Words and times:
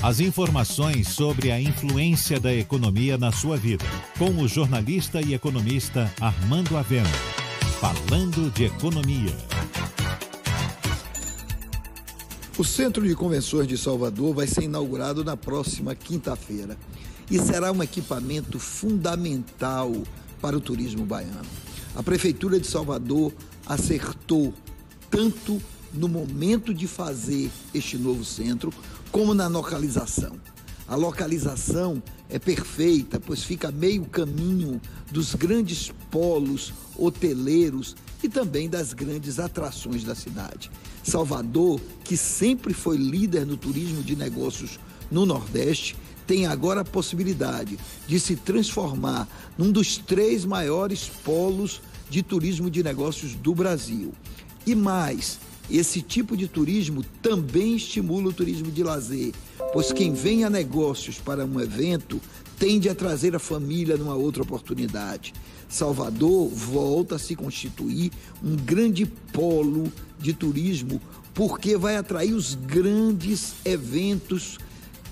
As 0.00 0.20
informações 0.20 1.08
sobre 1.08 1.50
a 1.50 1.60
influência 1.60 2.38
da 2.38 2.54
economia 2.54 3.18
na 3.18 3.32
sua 3.32 3.56
vida. 3.56 3.84
Com 4.16 4.30
o 4.30 4.46
jornalista 4.46 5.20
e 5.20 5.34
economista 5.34 6.08
Armando 6.20 6.76
Avena. 6.76 7.10
Falando 7.80 8.48
de 8.52 8.66
economia. 8.66 9.36
O 12.56 12.62
Centro 12.62 13.08
de 13.08 13.14
Convenções 13.16 13.66
de 13.66 13.76
Salvador 13.76 14.32
vai 14.36 14.46
ser 14.46 14.62
inaugurado 14.62 15.24
na 15.24 15.36
próxima 15.36 15.96
quinta-feira 15.96 16.76
e 17.28 17.36
será 17.40 17.72
um 17.72 17.82
equipamento 17.82 18.60
fundamental 18.60 19.92
para 20.40 20.56
o 20.56 20.60
turismo 20.60 21.04
baiano. 21.04 21.42
A 21.96 22.04
Prefeitura 22.04 22.60
de 22.60 22.68
Salvador 22.68 23.32
acertou 23.66 24.54
tanto 25.10 25.60
no 25.92 26.08
momento 26.08 26.72
de 26.72 26.86
fazer 26.86 27.50
este 27.72 27.96
novo 27.96 28.24
centro, 28.24 28.72
como 29.10 29.34
na 29.34 29.46
localização. 29.48 30.36
A 30.86 30.96
localização 30.96 32.02
é 32.30 32.38
perfeita, 32.38 33.20
pois 33.20 33.42
fica 33.42 33.70
meio 33.70 34.04
caminho 34.06 34.80
dos 35.10 35.34
grandes 35.34 35.92
polos 36.10 36.72
hoteleiros 36.96 37.94
e 38.22 38.28
também 38.28 38.68
das 38.68 38.92
grandes 38.92 39.38
atrações 39.38 40.02
da 40.02 40.14
cidade. 40.14 40.70
Salvador, 41.02 41.80
que 42.04 42.16
sempre 42.16 42.72
foi 42.72 42.96
líder 42.96 43.46
no 43.46 43.56
turismo 43.56 44.02
de 44.02 44.16
negócios 44.16 44.78
no 45.10 45.24
Nordeste, 45.24 45.96
tem 46.26 46.46
agora 46.46 46.82
a 46.82 46.84
possibilidade 46.84 47.78
de 48.06 48.20
se 48.20 48.36
transformar 48.36 49.26
num 49.56 49.72
dos 49.72 49.96
três 49.96 50.44
maiores 50.44 51.10
polos 51.24 51.80
de 52.10 52.22
turismo 52.22 52.70
de 52.70 52.82
negócios 52.82 53.34
do 53.34 53.54
Brasil. 53.54 54.12
E 54.66 54.74
mais, 54.74 55.38
esse 55.70 56.00
tipo 56.00 56.36
de 56.36 56.48
turismo 56.48 57.04
também 57.22 57.76
estimula 57.76 58.30
o 58.30 58.32
turismo 58.32 58.70
de 58.70 58.82
lazer, 58.82 59.32
pois 59.72 59.92
quem 59.92 60.14
vem 60.14 60.44
a 60.44 60.50
negócios 60.50 61.18
para 61.18 61.44
um 61.44 61.60
evento 61.60 62.20
tende 62.58 62.88
a 62.88 62.94
trazer 62.94 63.36
a 63.36 63.38
família 63.38 63.96
numa 63.96 64.14
outra 64.14 64.42
oportunidade. 64.42 65.32
Salvador 65.68 66.48
volta 66.48 67.16
a 67.16 67.18
se 67.18 67.36
constituir 67.36 68.10
um 68.42 68.56
grande 68.56 69.06
polo 69.32 69.92
de 70.18 70.32
turismo 70.32 71.00
porque 71.34 71.76
vai 71.76 71.96
atrair 71.96 72.32
os 72.32 72.54
grandes 72.54 73.54
eventos 73.64 74.58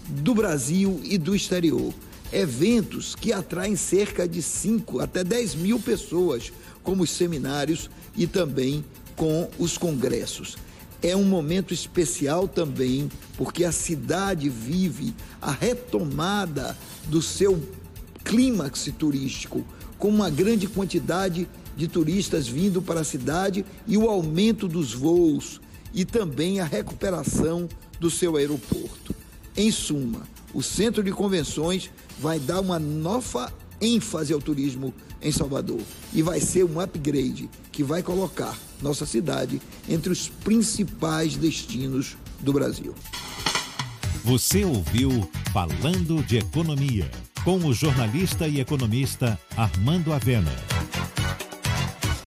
do 0.08 0.34
Brasil 0.34 1.00
e 1.04 1.18
do 1.18 1.36
exterior. 1.36 1.92
Eventos 2.32 3.14
que 3.14 3.32
atraem 3.32 3.76
cerca 3.76 4.26
de 4.26 4.42
5 4.42 4.98
até 4.98 5.22
10 5.22 5.54
mil 5.54 5.78
pessoas, 5.78 6.52
como 6.82 7.04
os 7.04 7.10
seminários 7.10 7.88
e 8.16 8.26
também 8.26 8.84
com 9.16 9.48
os 9.58 9.76
congressos. 9.76 10.56
É 11.02 11.16
um 11.16 11.24
momento 11.24 11.74
especial 11.74 12.46
também, 12.46 13.10
porque 13.36 13.64
a 13.64 13.72
cidade 13.72 14.48
vive 14.48 15.14
a 15.40 15.50
retomada 15.50 16.76
do 17.06 17.20
seu 17.20 17.62
clímax 18.24 18.90
turístico, 18.98 19.64
com 19.98 20.08
uma 20.08 20.28
grande 20.30 20.66
quantidade 20.66 21.48
de 21.76 21.88
turistas 21.88 22.48
vindo 22.48 22.80
para 22.80 23.00
a 23.00 23.04
cidade 23.04 23.64
e 23.86 23.96
o 23.96 24.08
aumento 24.08 24.66
dos 24.66 24.92
voos 24.92 25.60
e 25.94 26.04
também 26.04 26.60
a 26.60 26.64
recuperação 26.64 27.68
do 28.00 28.10
seu 28.10 28.36
aeroporto. 28.36 29.14
Em 29.56 29.70
suma, 29.70 30.22
o 30.52 30.62
centro 30.62 31.02
de 31.02 31.12
convenções 31.12 31.90
vai 32.18 32.38
dar 32.38 32.60
uma 32.60 32.78
nova 32.78 33.52
ênfase 33.80 34.32
ao 34.32 34.40
turismo 34.40 34.92
em 35.20 35.32
Salvador 35.32 35.80
e 36.12 36.22
vai 36.22 36.40
ser 36.40 36.64
um 36.64 36.80
upgrade 36.80 37.48
que 37.72 37.82
vai 37.82 38.02
colocar 38.02 38.56
nossa 38.80 39.06
cidade 39.06 39.60
entre 39.88 40.12
os 40.12 40.28
principais 40.28 41.36
destinos 41.36 42.16
do 42.40 42.52
Brasil. 42.52 42.94
Você 44.24 44.64
ouviu 44.64 45.28
Falando 45.52 46.22
de 46.22 46.38
Economia, 46.38 47.10
com 47.44 47.58
o 47.58 47.72
jornalista 47.72 48.48
e 48.48 48.60
economista 48.60 49.38
Armando 49.56 50.12
Avena. 50.12 50.52